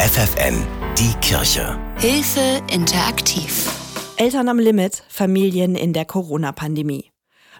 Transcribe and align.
FFN, 0.00 0.66
die 0.96 1.12
Kirche. 1.20 1.78
Hilfe 1.98 2.62
interaktiv. 2.72 3.70
Eltern 4.16 4.48
am 4.48 4.58
Limit, 4.58 5.02
Familien 5.10 5.74
in 5.74 5.92
der 5.92 6.06
Corona-Pandemie. 6.06 7.10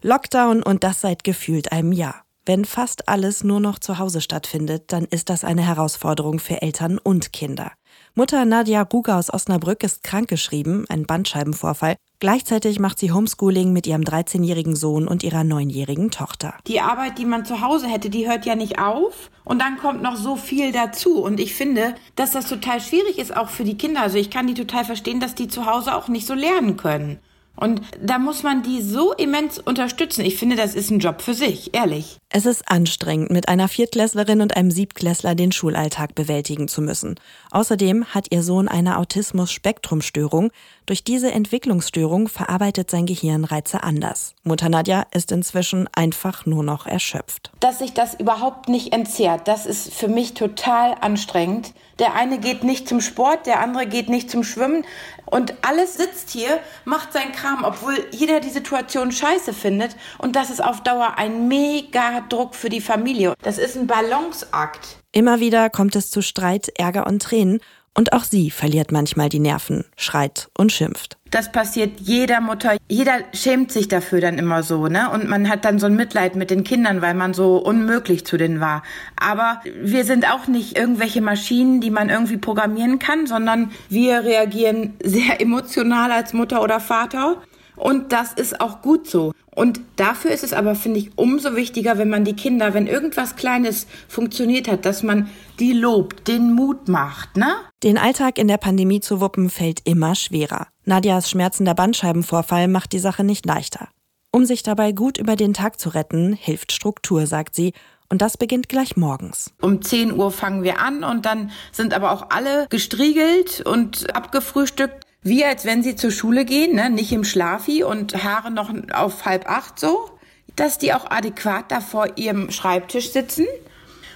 Lockdown 0.00 0.62
und 0.62 0.82
das 0.82 1.03
seit 1.03 1.22
gefühlt 1.22 1.71
einem 1.71 1.92
Jahr. 1.92 2.24
Wenn 2.46 2.64
fast 2.64 3.11
alles 3.11 3.45
nur 3.45 3.61
noch 3.61 3.79
zu 3.79 3.98
Hause 3.98 4.22
stattfindet, 4.22 4.84
dann 4.87 5.04
ist 5.04 5.29
das 5.29 5.45
eine 5.45 5.66
Herausforderung 5.66 6.38
für 6.38 6.62
Eltern 6.62 6.96
und 6.96 7.34
Kinder. 7.34 7.72
Mutter 8.14 8.46
Nadja 8.46 8.88
Ruger 8.91 9.18
aus 9.18 9.30
Osnabrück 9.30 9.82
ist 9.82 10.02
krankgeschrieben, 10.02 10.86
ein 10.88 11.04
Bandscheibenvorfall. 11.04 11.96
Gleichzeitig 12.21 12.79
macht 12.79 12.98
sie 12.98 13.12
Homeschooling 13.12 13.73
mit 13.73 13.86
ihrem 13.86 14.03
13-jährigen 14.03 14.77
Sohn 14.77 15.09
und 15.09 15.23
ihrer 15.23 15.41
9-jährigen 15.41 16.11
Tochter. 16.11 16.53
Die 16.66 16.82
Arbeit, 16.82 17.16
die 17.16 17.25
man 17.25 17.46
zu 17.46 17.62
Hause 17.62 17.86
hätte, 17.86 18.11
die 18.11 18.29
hört 18.29 18.45
ja 18.45 18.57
nicht 18.57 18.79
auf. 18.79 19.30
Und 19.43 19.62
dann 19.62 19.79
kommt 19.79 20.03
noch 20.03 20.16
so 20.16 20.36
viel 20.36 20.71
dazu. 20.71 21.22
Und 21.22 21.41
ich 21.41 21.54
finde, 21.54 21.95
dass 22.17 22.32
das 22.32 22.46
total 22.46 22.82
schwierig 22.82 23.18
ist, 23.18 23.35
auch 23.35 23.49
für 23.49 23.64
die 23.64 23.79
Kinder. 23.79 24.03
Also 24.03 24.18
ich 24.18 24.29
kann 24.29 24.46
die 24.46 24.53
total 24.53 24.85
verstehen, 24.85 25.18
dass 25.18 25.35
die 25.35 25.49
zu 25.49 25.64
Hause 25.64 25.94
auch 25.94 26.08
nicht 26.08 26.27
so 26.27 26.35
lernen 26.35 26.77
können. 26.77 27.21
Und 27.61 27.82
da 28.03 28.19
muss 28.19 28.43
man 28.43 28.63
die 28.63 28.82
so 28.82 29.13
immens 29.13 29.59
unterstützen. 29.59 30.25
Ich 30.25 30.37
finde, 30.37 30.57
das 30.57 30.75
ist 30.75 30.91
ein 30.91 30.99
Job 30.99 31.23
für 31.23 31.35
sich, 31.35 31.75
ehrlich. 31.75 32.19
Es 32.31 32.47
ist 32.47 32.70
anstrengend, 32.70 33.31
mit 33.31 33.48
einer 33.48 33.69
Viertklässlerin 33.69 34.41
und 34.41 34.56
einem 34.56 34.70
Siebtklässler 34.70 35.34
den 35.34 35.53
Schulalltag 35.53 36.14
bewältigen 36.14 36.69
zu 36.69 36.81
müssen. 36.81 37.17
Außerdem 37.50 38.06
hat 38.06 38.28
ihr 38.31 38.42
Sohn 38.42 38.69
eine 38.69 38.98
Autismus-Spektrumstörung. 38.98 40.50
Durch 40.86 41.05
diese 41.05 41.33
Entwicklungsstörung 41.33 42.28
verarbeitet 42.28 42.91
sein 42.91 43.06
Gehirn 43.06 43.45
Reize 43.45 43.83
anders. 43.83 44.34
Mutter 44.45 44.69
Nadja 44.69 45.06
ist 45.12 45.33
inzwischen 45.33 45.89
einfach 45.92 46.47
nur 46.47 46.62
noch 46.62 46.86
erschöpft. 46.86 47.50
Dass 47.61 47.81
sich 47.81 47.92
das 47.92 48.14
überhaupt 48.14 48.69
nicht 48.69 48.92
entzehrt, 48.92 49.48
das 49.48 49.67
ist 49.67 49.92
für 49.92 50.08
mich 50.08 50.34
total 50.34 50.95
anstrengend. 51.00 51.72
Der 51.98 52.14
eine 52.14 52.39
geht 52.39 52.64
nicht 52.64 52.89
zum 52.89 53.00
Sport, 53.00 53.47
der 53.47 53.61
andere 53.61 53.86
geht 53.86 54.08
nicht 54.08 54.31
zum 54.31 54.45
Schwimmen. 54.45 54.84
Und 55.27 55.55
alles 55.62 55.95
sitzt 55.95 56.30
hier, 56.30 56.58
macht 56.84 57.12
seinen 57.12 57.33
Kram, 57.33 57.49
obwohl 57.64 57.94
jeder 58.10 58.40
die 58.40 58.50
Situation 58.50 59.12
scheiße 59.12 59.52
findet. 59.52 59.96
Und 60.18 60.36
das 60.36 60.50
ist 60.50 60.62
auf 60.62 60.82
Dauer 60.82 61.14
ein 61.16 61.48
mega 61.48 62.20
Druck 62.28 62.54
für 62.54 62.68
die 62.68 62.80
Familie. 62.80 63.34
Das 63.42 63.58
ist 63.58 63.76
ein 63.76 63.86
Balanceakt. 63.86 64.98
Immer 65.12 65.40
wieder 65.40 65.70
kommt 65.70 65.96
es 65.96 66.10
zu 66.10 66.22
Streit, 66.22 66.68
Ärger 66.76 67.06
und 67.06 67.22
Tränen. 67.22 67.60
Und 67.96 68.12
auch 68.12 68.24
sie 68.24 68.50
verliert 68.50 68.92
manchmal 68.92 69.28
die 69.28 69.41
Nerven, 69.41 69.84
schreit 69.96 70.48
und 70.56 70.70
schimpft. 70.70 71.16
Das 71.30 71.52
passiert 71.52 72.00
jeder 72.00 72.41
Mutter. 72.41 72.77
Jeder 72.88 73.19
schämt 73.33 73.72
sich 73.72 73.88
dafür 73.88 74.20
dann 74.20 74.38
immer 74.38 74.62
so, 74.62 74.86
ne? 74.88 75.10
Und 75.10 75.28
man 75.28 75.48
hat 75.48 75.64
dann 75.64 75.78
so 75.78 75.86
ein 75.86 75.96
Mitleid 75.96 76.34
mit 76.34 76.50
den 76.50 76.64
Kindern, 76.64 77.02
weil 77.02 77.14
man 77.14 77.34
so 77.34 77.56
unmöglich 77.56 78.24
zu 78.24 78.36
denen 78.36 78.61
war. 78.61 78.83
Aber 79.16 79.61
wir 79.80 80.05
sind 80.05 80.30
auch 80.30 80.46
nicht 80.46 80.77
irgendwelche 80.77 81.20
Maschinen, 81.20 81.80
die 81.80 81.91
man 81.91 82.11
irgendwie 82.11 82.36
programmieren 82.36 82.98
kann, 82.98 83.27
sondern 83.27 83.70
wir 83.88 84.24
reagieren 84.24 84.94
sehr 85.02 85.41
emotional 85.41 86.11
als 86.11 86.33
Mutter 86.33 86.62
oder 86.62 86.80
Vater. 86.80 87.42
Und 87.81 88.12
das 88.12 88.34
ist 88.34 88.61
auch 88.61 88.83
gut 88.83 89.09
so. 89.09 89.33
Und 89.55 89.81
dafür 89.97 90.33
ist 90.33 90.45
es 90.45 90.53
aber, 90.53 90.75
finde 90.75 91.00
ich, 91.00 91.17
umso 91.17 91.56
wichtiger, 91.56 91.97
wenn 91.97 92.11
man 92.11 92.25
die 92.27 92.34
Kinder, 92.36 92.75
wenn 92.75 92.86
irgendwas 92.86 93.36
Kleines 93.36 93.86
funktioniert 94.06 94.69
hat, 94.69 94.84
dass 94.84 95.03
man 95.03 95.31
die 95.59 95.73
lobt, 95.73 96.28
den 96.28 96.53
Mut 96.53 96.89
macht, 96.89 97.39
ne? 97.39 97.55
Den 97.83 97.97
Alltag 97.97 98.36
in 98.36 98.48
der 98.48 98.58
Pandemie 98.58 99.01
zu 99.01 99.23
wuppen 99.23 99.48
fällt 99.48 99.81
immer 99.89 100.14
schwerer. 100.14 100.67
Nadias 100.84 101.31
schmerzender 101.31 101.75
Bandscheibenvorfall 101.75 102.69
macht 102.69 102.92
die 102.92 102.98
Sache 102.98 103.25
nicht 103.25 103.47
leichter. 103.47 103.89
Um 104.31 104.45
sich 104.45 104.62
dabei 104.62 104.92
gut 104.92 105.17
über 105.17 105.34
den 105.34 105.55
Tag 105.55 105.81
zu 105.81 105.89
retten, 105.89 106.34
hilft 106.34 106.73
Struktur, 106.73 107.27
sagt 107.27 107.55
sie. 107.55 107.73
Und 108.11 108.20
das 108.20 108.36
beginnt 108.36 108.69
gleich 108.69 108.97
morgens. 108.97 109.53
Um 109.62 109.81
10 109.81 110.12
Uhr 110.12 110.31
fangen 110.31 110.64
wir 110.64 110.81
an 110.81 111.03
und 111.03 111.25
dann 111.25 111.51
sind 111.73 111.95
aber 111.95 112.11
auch 112.11 112.27
alle 112.31 112.67
gestriegelt 112.69 113.62
und 113.64 114.14
abgefrühstückt 114.14 115.06
wie 115.22 115.44
als 115.44 115.64
wenn 115.64 115.82
sie 115.82 115.96
zur 115.96 116.10
Schule 116.10 116.44
gehen, 116.44 116.76
ne? 116.76 116.90
nicht 116.90 117.12
im 117.12 117.24
Schlafi 117.24 117.84
und 117.84 118.22
Haare 118.22 118.50
noch 118.50 118.72
auf 118.92 119.24
halb 119.24 119.48
acht 119.48 119.78
so, 119.78 120.11
dass 120.56 120.78
die 120.78 120.92
auch 120.92 121.11
adäquat 121.11 121.70
da 121.70 121.80
vor 121.80 122.17
ihrem 122.17 122.50
Schreibtisch 122.50 123.12
sitzen 123.12 123.46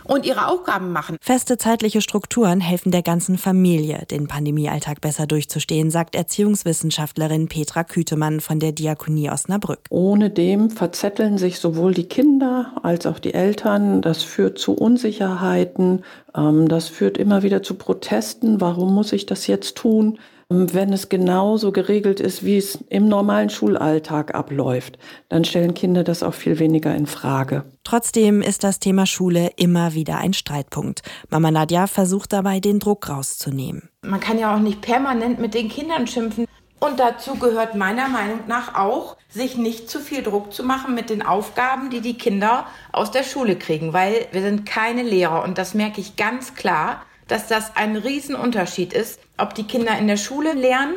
und 0.05 0.27
ihre 0.27 0.49
Aufgaben 0.49 0.93
machen. 0.93 1.17
Feste 1.21 1.57
zeitliche 1.57 2.01
Strukturen 2.01 2.61
helfen 2.61 2.93
der 2.93 3.03
ganzen 3.03 3.39
Familie, 3.39 4.05
den 4.11 4.29
Pandemiealltag 4.29 5.01
besser 5.01 5.27
durchzustehen, 5.27 5.91
sagt 5.91 6.15
Erziehungswissenschaftlerin 6.15 7.49
Petra 7.49 7.85
Kütemann 7.85 8.41
von 8.41 8.61
der 8.61 8.73
Diakonie 8.73 9.31
Osnabrück. 9.31 9.81
Ohne 9.91 10.31
dem 10.31 10.71
verzetteln 10.71 11.39
sich 11.39 11.59
sowohl 11.59 11.95
die 11.95 12.09
Kinder 12.09 12.73
als 12.83 13.07
auch 13.07 13.19
die 13.19 13.35
Eltern. 13.35 14.03
Das 14.03 14.23
führt 14.23 14.59
zu 14.59 14.75
Unsicherheiten. 14.75 16.05
Ähm, 16.37 16.69
das 16.69 16.89
führt 16.89 17.17
immer 17.17 17.43
wieder 17.43 17.63
zu 17.63 17.75
Protesten. 17.75 18.61
Warum 18.61 18.95
muss 18.95 19.13
ich 19.13 19.27
das 19.27 19.47
jetzt 19.47 19.77
tun? 19.77 20.19
Wenn 20.49 20.93
es 20.93 21.09
genauso 21.09 21.73
geregelt 21.73 22.21
ist, 22.21 22.45
wie 22.45 22.59
es 22.59 22.79
im 22.89 23.09
normalen 23.09 23.51
Schulalltag 23.51 24.35
abläuft, 24.35 24.99
dann 25.29 25.45
stellen 25.45 25.75
Kinder 25.75 26.05
das 26.05 26.23
auch 26.23 26.35
viel 26.35 26.59
weniger 26.59 26.95
in 26.95 27.07
Frage. 27.07 27.65
Trotzdem 27.83 28.43
ist 28.43 28.65
das 28.65 28.79
Thema 28.79 29.07
Schule 29.07 29.51
immer 29.57 29.95
wieder 29.95 30.19
ein 30.19 30.35
Streitpunkt. 30.35 31.03
Mama 31.31 31.51
Nadja 31.51 31.87
versucht 31.87 32.33
dabei, 32.33 32.61
den 32.61 32.79
Druck 32.79 33.09
rauszunehmen. 33.09 33.89
Man 34.03 34.21
kann 34.21 34.39
ja 34.39 34.55
auch 34.55 34.61
nicht 34.61 34.81
permanent 34.81 35.41
mit 35.41 35.55
den 35.55 35.69
Kindern 35.69 36.07
schimpfen. 36.07 36.47
Und 36.81 37.01
dazu 37.01 37.37
gehört 37.37 37.75
meiner 37.75 38.09
Meinung 38.09 38.41
nach 38.47 38.75
auch, 38.75 39.17
sich 39.31 39.57
nicht 39.57 39.89
zu 39.89 40.01
viel 40.01 40.23
Druck 40.23 40.53
zu 40.53 40.65
machen 40.65 40.95
mit 40.95 41.09
den 41.09 41.23
Aufgaben, 41.23 41.89
die 41.89 42.03
die 42.03 42.19
Kinder 42.19 42.67
aus 42.93 43.11
der 43.11 43.23
Schule 43.23 43.57
kriegen, 43.57 43.95
weil 43.95 44.27
wir 44.33 44.43
sind 44.43 44.67
keine 44.67 45.03
Lehrer 45.03 45.45
und 45.45 45.57
das 45.57 45.73
merke 45.73 46.03
ich 46.03 46.17
ganz 46.17 46.55
klar 46.55 47.03
dass 47.29 47.47
das 47.47 47.77
ein 47.77 47.97
Riesenunterschied 47.97 48.93
ist, 48.93 49.21
ob 49.39 49.55
die 49.55 49.65
Kinder 49.65 49.99
in 49.99 50.07
der 50.07 50.17
Schule 50.17 50.53
lernen 50.53 50.97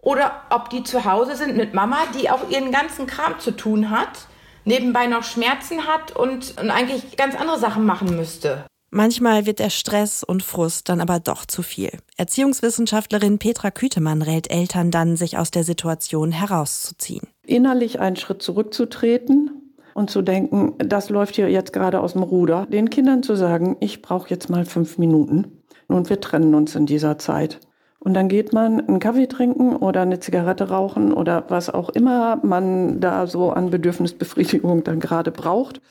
oder 0.00 0.42
ob 0.50 0.70
die 0.70 0.82
zu 0.82 1.04
Hause 1.04 1.36
sind 1.36 1.56
mit 1.56 1.74
Mama, 1.74 1.98
die 2.18 2.30
auch 2.30 2.48
ihren 2.48 2.72
ganzen 2.72 3.06
Kram 3.06 3.38
zu 3.38 3.52
tun 3.52 3.90
hat, 3.90 4.26
nebenbei 4.64 5.06
noch 5.06 5.24
Schmerzen 5.24 5.86
hat 5.86 6.16
und, 6.16 6.60
und 6.60 6.70
eigentlich 6.70 7.16
ganz 7.16 7.34
andere 7.34 7.58
Sachen 7.58 7.84
machen 7.84 8.16
müsste. 8.16 8.64
Manchmal 8.92 9.46
wird 9.46 9.60
der 9.60 9.70
Stress 9.70 10.24
und 10.24 10.42
Frust 10.42 10.88
dann 10.88 11.00
aber 11.00 11.20
doch 11.20 11.46
zu 11.46 11.62
viel. 11.62 11.90
Erziehungswissenschaftlerin 12.16 13.38
Petra 13.38 13.70
Kütemann 13.70 14.20
rät 14.20 14.50
Eltern 14.50 14.90
dann, 14.90 15.16
sich 15.16 15.38
aus 15.38 15.52
der 15.52 15.62
Situation 15.62 16.32
herauszuziehen. 16.32 17.28
Innerlich 17.46 18.00
einen 18.00 18.16
Schritt 18.16 18.42
zurückzutreten 18.42 19.76
und 19.94 20.10
zu 20.10 20.22
denken, 20.22 20.74
das 20.78 21.08
läuft 21.08 21.36
hier 21.36 21.48
jetzt 21.48 21.72
gerade 21.72 22.00
aus 22.00 22.14
dem 22.14 22.24
Ruder. 22.24 22.66
Den 22.66 22.90
Kindern 22.90 23.22
zu 23.22 23.36
sagen, 23.36 23.76
ich 23.78 24.02
brauche 24.02 24.28
jetzt 24.28 24.50
mal 24.50 24.64
fünf 24.64 24.98
Minuten 24.98 25.59
und 25.92 26.10
wir 26.10 26.20
trennen 26.20 26.54
uns 26.54 26.74
in 26.74 26.86
dieser 26.86 27.18
Zeit. 27.18 27.60
Und 27.98 28.14
dann 28.14 28.28
geht 28.28 28.52
man 28.52 28.80
einen 28.80 28.98
Kaffee 28.98 29.26
trinken 29.26 29.76
oder 29.76 30.00
eine 30.00 30.20
Zigarette 30.20 30.70
rauchen 30.70 31.12
oder 31.12 31.44
was 31.48 31.68
auch 31.68 31.90
immer 31.90 32.40
man 32.42 33.00
da 33.00 33.26
so 33.26 33.50
an 33.50 33.70
Bedürfnisbefriedigung 33.70 34.84
dann 34.84 35.00
gerade 35.00 35.30
braucht. 35.30 35.82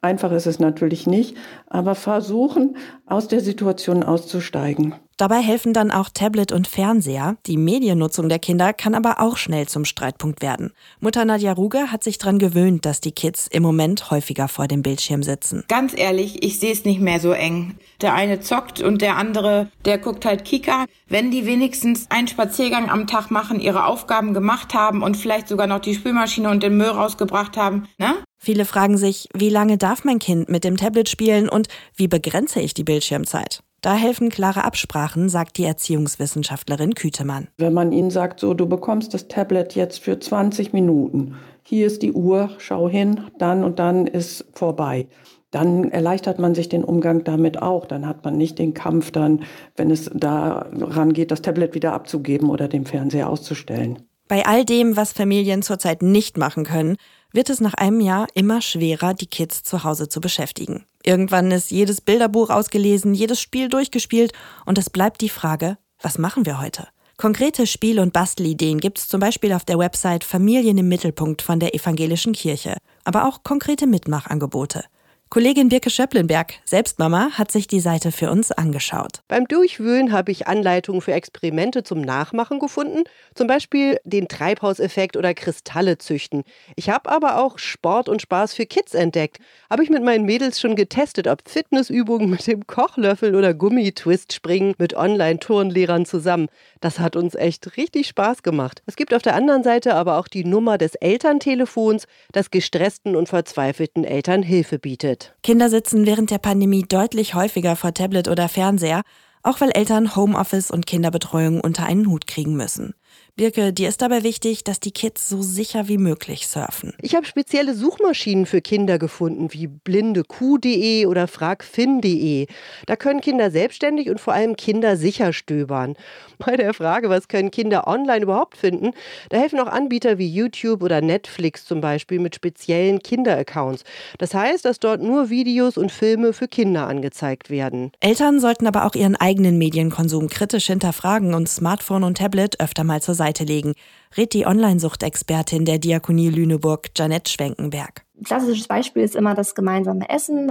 Einfach 0.00 0.32
ist 0.32 0.46
es 0.46 0.58
natürlich 0.58 1.06
nicht, 1.06 1.36
aber 1.68 1.94
versuchen, 1.94 2.76
aus 3.06 3.28
der 3.28 3.40
Situation 3.40 4.02
auszusteigen. 4.02 4.94
Dabei 5.16 5.40
helfen 5.40 5.72
dann 5.72 5.90
auch 5.90 6.10
Tablet 6.12 6.52
und 6.52 6.68
Fernseher. 6.68 7.38
Die 7.46 7.56
Mediennutzung 7.56 8.28
der 8.28 8.38
Kinder 8.38 8.74
kann 8.74 8.94
aber 8.94 9.18
auch 9.20 9.38
schnell 9.38 9.66
zum 9.66 9.86
Streitpunkt 9.86 10.42
werden. 10.42 10.72
Mutter 11.00 11.24
Nadja 11.24 11.54
Ruge 11.54 11.90
hat 11.90 12.04
sich 12.04 12.18
daran 12.18 12.38
gewöhnt, 12.38 12.84
dass 12.84 13.00
die 13.00 13.12
Kids 13.12 13.46
im 13.46 13.62
Moment 13.62 14.10
häufiger 14.10 14.46
vor 14.46 14.68
dem 14.68 14.82
Bildschirm 14.82 15.22
sitzen. 15.22 15.64
Ganz 15.68 15.94
ehrlich, 15.96 16.44
ich 16.44 16.58
sehe 16.58 16.72
es 16.72 16.84
nicht 16.84 17.00
mehr 17.00 17.18
so 17.18 17.32
eng. 17.32 17.76
Der 18.02 18.12
eine 18.12 18.40
zockt 18.40 18.82
und 18.82 19.00
der 19.00 19.16
andere, 19.16 19.70
der 19.86 19.96
guckt 19.96 20.26
halt 20.26 20.44
Kika. 20.44 20.84
Wenn 21.08 21.30
die 21.30 21.46
wenigstens 21.46 22.10
einen 22.10 22.28
Spaziergang 22.28 22.90
am 22.90 23.06
Tag 23.06 23.30
machen, 23.30 23.58
ihre 23.58 23.86
Aufgaben 23.86 24.34
gemacht 24.34 24.74
haben 24.74 25.02
und 25.02 25.16
vielleicht 25.16 25.48
sogar 25.48 25.66
noch 25.66 25.80
die 25.80 25.94
Spülmaschine 25.94 26.50
und 26.50 26.62
den 26.62 26.76
Müll 26.76 26.88
rausgebracht 26.88 27.56
haben, 27.56 27.88
ne? 27.96 28.16
Viele 28.46 28.64
fragen 28.64 28.96
sich, 28.96 29.28
wie 29.34 29.48
lange 29.48 29.76
darf 29.76 30.04
mein 30.04 30.20
Kind 30.20 30.48
mit 30.48 30.62
dem 30.62 30.76
Tablet 30.76 31.08
spielen 31.08 31.48
und 31.48 31.66
wie 31.96 32.06
begrenze 32.06 32.60
ich 32.60 32.74
die 32.74 32.84
Bildschirmzeit? 32.84 33.64
Da 33.80 33.96
helfen 33.96 34.28
klare 34.28 34.62
Absprachen, 34.62 35.28
sagt 35.28 35.58
die 35.58 35.64
Erziehungswissenschaftlerin 35.64 36.94
Kütemann. 36.94 37.48
Wenn 37.58 37.72
man 37.72 37.90
ihnen 37.90 38.12
sagt, 38.12 38.38
so, 38.38 38.54
du 38.54 38.68
bekommst 38.68 39.14
das 39.14 39.26
Tablet 39.26 39.74
jetzt 39.74 39.98
für 39.98 40.20
20 40.20 40.72
Minuten, 40.72 41.34
hier 41.64 41.88
ist 41.88 42.02
die 42.02 42.12
Uhr, 42.12 42.50
schau 42.58 42.88
hin, 42.88 43.22
dann 43.36 43.64
und 43.64 43.80
dann 43.80 44.06
ist 44.06 44.44
vorbei. 44.52 45.08
Dann 45.50 45.90
erleichtert 45.90 46.38
man 46.38 46.54
sich 46.54 46.68
den 46.68 46.84
Umgang 46.84 47.24
damit 47.24 47.60
auch. 47.60 47.84
Dann 47.84 48.06
hat 48.06 48.24
man 48.24 48.36
nicht 48.36 48.60
den 48.60 48.74
Kampf 48.74 49.10
dann, 49.10 49.42
wenn 49.74 49.90
es 49.90 50.08
daran 50.14 51.12
geht, 51.14 51.32
das 51.32 51.42
Tablet 51.42 51.74
wieder 51.74 51.94
abzugeben 51.94 52.48
oder 52.48 52.68
den 52.68 52.86
Fernseher 52.86 53.28
auszustellen. 53.28 54.04
Bei 54.28 54.46
all 54.46 54.64
dem, 54.64 54.96
was 54.96 55.12
Familien 55.12 55.62
zurzeit 55.62 56.02
nicht 56.02 56.36
machen 56.36 56.64
können, 56.64 56.96
wird 57.36 57.50
es 57.50 57.60
nach 57.60 57.74
einem 57.74 58.00
Jahr 58.00 58.26
immer 58.34 58.60
schwerer, 58.60 59.14
die 59.14 59.26
Kids 59.26 59.62
zu 59.62 59.84
Hause 59.84 60.08
zu 60.08 60.20
beschäftigen. 60.20 60.84
Irgendwann 61.04 61.52
ist 61.52 61.70
jedes 61.70 62.00
Bilderbuch 62.00 62.50
ausgelesen, 62.50 63.14
jedes 63.14 63.40
Spiel 63.40 63.68
durchgespielt 63.68 64.32
und 64.64 64.78
es 64.78 64.90
bleibt 64.90 65.20
die 65.20 65.28
Frage, 65.28 65.78
was 66.00 66.18
machen 66.18 66.46
wir 66.46 66.60
heute? 66.60 66.88
Konkrete 67.18 67.66
Spiel- 67.66 68.00
und 68.00 68.12
Bastelideen 68.12 68.78
gibt 68.80 68.98
es 68.98 69.08
zum 69.08 69.20
Beispiel 69.20 69.52
auf 69.52 69.64
der 69.64 69.78
Website 69.78 70.24
Familien 70.24 70.76
im 70.76 70.88
Mittelpunkt 70.88 71.40
von 71.40 71.60
der 71.60 71.74
Evangelischen 71.74 72.32
Kirche, 72.32 72.76
aber 73.04 73.28
auch 73.28 73.42
konkrete 73.42 73.86
Mitmachangebote. 73.86 74.84
Kollegin 75.28 75.68
Birke 75.68 75.90
Schöpplenberg, 75.90 76.54
selbst 76.64 77.00
Mama, 77.00 77.30
hat 77.32 77.50
sich 77.50 77.66
die 77.66 77.80
Seite 77.80 78.12
für 78.12 78.30
uns 78.30 78.52
angeschaut. 78.52 79.22
Beim 79.26 79.48
Durchwühlen 79.48 80.12
habe 80.12 80.30
ich 80.30 80.46
Anleitungen 80.46 81.00
für 81.00 81.12
Experimente 81.12 81.82
zum 81.82 82.00
Nachmachen 82.00 82.60
gefunden, 82.60 83.02
zum 83.34 83.48
Beispiel 83.48 83.98
den 84.04 84.28
Treibhauseffekt 84.28 85.16
oder 85.16 85.34
Kristalle 85.34 85.98
züchten. 85.98 86.44
Ich 86.76 86.90
habe 86.90 87.10
aber 87.10 87.42
auch 87.42 87.58
Sport 87.58 88.08
und 88.08 88.22
Spaß 88.22 88.54
für 88.54 88.66
Kids 88.66 88.94
entdeckt. 88.94 89.38
Habe 89.68 89.82
ich 89.82 89.90
mit 89.90 90.04
meinen 90.04 90.26
Mädels 90.26 90.60
schon 90.60 90.76
getestet, 90.76 91.26
ob 91.26 91.42
Fitnessübungen 91.46 92.30
mit 92.30 92.46
dem 92.46 92.64
Kochlöffel 92.68 93.34
oder 93.34 93.52
Gummitwist 93.52 94.32
springen 94.32 94.74
mit 94.78 94.94
Online-Turnlehrern 94.94 96.06
zusammen. 96.06 96.46
Das 96.80 97.00
hat 97.00 97.16
uns 97.16 97.34
echt 97.34 97.76
richtig 97.76 98.06
Spaß 98.06 98.44
gemacht. 98.44 98.80
Es 98.86 98.94
gibt 98.94 99.12
auf 99.12 99.22
der 99.22 99.34
anderen 99.34 99.64
Seite 99.64 99.96
aber 99.96 100.18
auch 100.18 100.28
die 100.28 100.44
Nummer 100.44 100.78
des 100.78 100.94
Elterntelefons, 100.94 102.06
das 102.30 102.52
gestressten 102.52 103.16
und 103.16 103.28
verzweifelten 103.28 104.04
Eltern 104.04 104.44
Hilfe 104.44 104.78
bietet. 104.78 105.15
Kinder 105.42 105.70
sitzen 105.70 106.06
während 106.06 106.30
der 106.30 106.38
Pandemie 106.38 106.82
deutlich 106.82 107.34
häufiger 107.34 107.76
vor 107.76 107.94
Tablet 107.94 108.28
oder 108.28 108.48
Fernseher, 108.48 109.02
auch 109.42 109.60
weil 109.60 109.70
Eltern 109.70 110.16
Homeoffice 110.16 110.70
und 110.70 110.86
Kinderbetreuung 110.86 111.60
unter 111.60 111.86
einen 111.86 112.08
Hut 112.08 112.26
kriegen 112.26 112.56
müssen. 112.56 112.94
Birke, 113.38 113.74
dir 113.74 113.90
ist 113.90 114.00
dabei 114.00 114.22
wichtig, 114.22 114.64
dass 114.64 114.80
die 114.80 114.92
Kids 114.92 115.28
so 115.28 115.42
sicher 115.42 115.88
wie 115.88 115.98
möglich 115.98 116.48
surfen. 116.48 116.94
Ich 117.02 117.14
habe 117.14 117.26
spezielle 117.26 117.74
Suchmaschinen 117.74 118.46
für 118.46 118.62
Kinder 118.62 118.98
gefunden, 118.98 119.52
wie 119.52 119.66
blindekuh.de 119.66 121.04
oder 121.04 121.28
fragfin.de. 121.28 122.46
Da 122.86 122.96
können 122.96 123.20
Kinder 123.20 123.50
selbstständig 123.50 124.08
und 124.08 124.22
vor 124.22 124.32
allem 124.32 124.56
Kinder 124.56 124.96
sicher 124.96 125.34
stöbern. 125.34 125.96
Bei 126.38 126.56
der 126.56 126.72
Frage, 126.72 127.10
was 127.10 127.28
können 127.28 127.50
Kinder 127.50 127.86
online 127.86 128.22
überhaupt 128.22 128.56
finden, 128.56 128.92
da 129.28 129.36
helfen 129.36 129.60
auch 129.60 129.66
Anbieter 129.66 130.16
wie 130.16 130.28
YouTube 130.28 130.82
oder 130.82 131.02
Netflix 131.02 131.66
zum 131.66 131.82
Beispiel 131.82 132.20
mit 132.20 132.34
speziellen 132.34 133.00
Kinderaccounts. 133.00 133.84
Das 134.16 134.32
heißt, 134.32 134.64
dass 134.64 134.80
dort 134.80 135.02
nur 135.02 135.28
Videos 135.28 135.76
und 135.76 135.92
Filme 135.92 136.32
für 136.32 136.48
Kinder 136.48 136.86
angezeigt 136.86 137.50
werden. 137.50 137.92
Eltern 138.00 138.40
sollten 138.40 138.66
aber 138.66 138.86
auch 138.86 138.94
ihren 138.94 139.14
eigenen 139.14 139.58
Medienkonsum 139.58 140.28
kritisch 140.28 140.68
hinterfragen 140.68 141.34
und 141.34 141.50
Smartphone 141.50 142.02
und 142.02 142.16
Tablet 142.16 142.58
öfter 142.60 142.82
mal 142.82 143.02
zur 143.02 143.14
Seite 143.14 143.25
legen, 143.44 143.74
rät 144.16 144.32
die 144.32 144.46
Online-Suchtexpertin 144.46 145.64
der 145.64 145.78
Diakonie 145.78 146.30
Lüneburg, 146.30 146.88
Janette 146.96 147.30
Schwenkenberg. 147.30 148.04
Klassisches 148.24 148.68
Beispiel 148.68 149.02
ist 149.02 149.16
immer 149.16 149.34
das 149.34 149.54
gemeinsame 149.54 150.08
Essen 150.08 150.50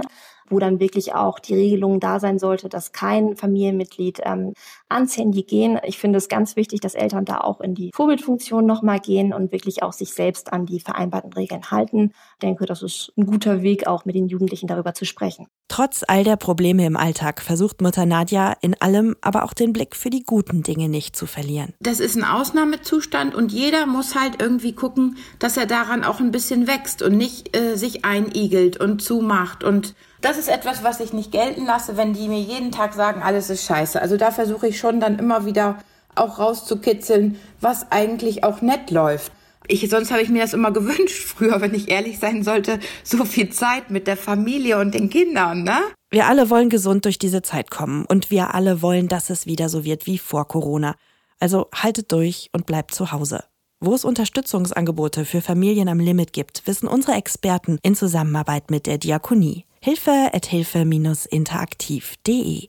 wo 0.50 0.58
dann 0.58 0.80
wirklich 0.80 1.14
auch 1.14 1.38
die 1.38 1.54
Regelung 1.54 2.00
da 2.00 2.20
sein 2.20 2.38
sollte, 2.38 2.68
dass 2.68 2.92
kein 2.92 3.36
Familienmitglied 3.36 4.20
ähm, 4.24 4.52
ans 4.88 5.16
Handy 5.16 5.42
gehen. 5.42 5.78
Ich 5.84 5.98
finde 5.98 6.18
es 6.18 6.28
ganz 6.28 6.56
wichtig, 6.56 6.80
dass 6.80 6.94
Eltern 6.94 7.24
da 7.24 7.38
auch 7.38 7.60
in 7.60 7.74
die 7.74 7.90
Vorbildfunktion 7.94 8.64
nochmal 8.66 9.00
gehen 9.00 9.32
und 9.32 9.52
wirklich 9.52 9.82
auch 9.82 9.92
sich 9.92 10.12
selbst 10.12 10.52
an 10.52 10.66
die 10.66 10.80
vereinbarten 10.80 11.32
Regeln 11.32 11.70
halten. 11.70 12.12
Ich 12.34 12.38
denke, 12.42 12.66
das 12.66 12.82
ist 12.82 13.12
ein 13.16 13.26
guter 13.26 13.62
Weg, 13.62 13.86
auch 13.86 14.04
mit 14.04 14.14
den 14.14 14.28
Jugendlichen 14.28 14.66
darüber 14.66 14.94
zu 14.94 15.04
sprechen. 15.04 15.46
Trotz 15.76 16.04
all 16.08 16.24
der 16.24 16.36
Probleme 16.36 16.86
im 16.86 16.96
Alltag 16.96 17.42
versucht 17.42 17.82
Mutter 17.82 18.06
Nadja 18.06 18.54
in 18.62 18.80
allem 18.80 19.14
aber 19.20 19.44
auch 19.44 19.52
den 19.52 19.74
Blick 19.74 19.94
für 19.94 20.08
die 20.08 20.24
guten 20.24 20.62
Dinge 20.62 20.88
nicht 20.88 21.14
zu 21.14 21.26
verlieren. 21.26 21.74
Das 21.80 22.00
ist 22.00 22.16
ein 22.16 22.24
Ausnahmezustand 22.24 23.34
und 23.34 23.52
jeder 23.52 23.84
muss 23.84 24.14
halt 24.14 24.40
irgendwie 24.40 24.72
gucken, 24.72 25.18
dass 25.38 25.58
er 25.58 25.66
daran 25.66 26.02
auch 26.02 26.18
ein 26.18 26.30
bisschen 26.30 26.66
wächst 26.66 27.02
und 27.02 27.18
nicht 27.18 27.54
äh, 27.54 27.76
sich 27.76 28.06
einigelt 28.06 28.80
und 28.80 29.02
zumacht 29.02 29.64
und 29.64 29.94
das 30.22 30.38
ist 30.38 30.48
etwas, 30.48 30.82
was 30.82 31.00
ich 31.00 31.12
nicht 31.12 31.30
gelten 31.30 31.66
lasse, 31.66 31.98
wenn 31.98 32.14
die 32.14 32.28
mir 32.28 32.40
jeden 32.40 32.72
Tag 32.72 32.94
sagen, 32.94 33.20
alles 33.20 33.50
ist 33.50 33.66
scheiße. 33.66 34.00
Also 34.00 34.16
da 34.16 34.30
versuche 34.30 34.68
ich 34.68 34.78
schon 34.78 34.98
dann 34.98 35.18
immer 35.18 35.44
wieder 35.44 35.76
auch 36.14 36.38
rauszukitzeln, 36.38 37.38
was 37.60 37.92
eigentlich 37.92 38.44
auch 38.44 38.62
nett 38.62 38.90
läuft. 38.90 39.30
Ich, 39.68 39.88
sonst 39.88 40.10
habe 40.10 40.22
ich 40.22 40.28
mir 40.28 40.42
das 40.42 40.54
immer 40.54 40.72
gewünscht 40.72 41.24
früher, 41.24 41.60
wenn 41.60 41.74
ich 41.74 41.90
ehrlich 41.90 42.18
sein 42.18 42.42
sollte, 42.42 42.78
so 43.02 43.24
viel 43.24 43.50
Zeit 43.50 43.90
mit 43.90 44.06
der 44.06 44.16
Familie 44.16 44.78
und 44.78 44.94
den 44.94 45.10
Kindern, 45.10 45.64
ne? 45.64 45.78
Wir 46.10 46.26
alle 46.26 46.50
wollen 46.50 46.70
gesund 46.70 47.04
durch 47.04 47.18
diese 47.18 47.42
Zeit 47.42 47.70
kommen 47.70 48.04
und 48.06 48.30
wir 48.30 48.54
alle 48.54 48.80
wollen, 48.80 49.08
dass 49.08 49.30
es 49.30 49.46
wieder 49.46 49.68
so 49.68 49.84
wird 49.84 50.06
wie 50.06 50.18
vor 50.18 50.46
Corona. 50.46 50.94
Also 51.40 51.68
haltet 51.74 52.12
durch 52.12 52.48
und 52.52 52.66
bleibt 52.66 52.94
zu 52.94 53.12
Hause. 53.12 53.44
Wo 53.80 53.94
es 53.94 54.04
Unterstützungsangebote 54.04 55.24
für 55.24 55.42
Familien 55.42 55.88
am 55.88 56.00
Limit 56.00 56.32
gibt, 56.32 56.66
wissen 56.66 56.88
unsere 56.88 57.16
Experten 57.16 57.78
in 57.82 57.94
Zusammenarbeit 57.94 58.70
mit 58.70 58.86
der 58.86 58.98
Diakonie 58.98 59.66
hilfe 59.86 60.30
at 60.32 60.46
hilfe-interaktiv.de. 60.46 62.68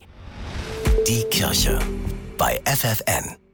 Die 1.08 1.24
Kirche 1.32 1.80
bei 2.38 2.62
FFN. 2.66 3.47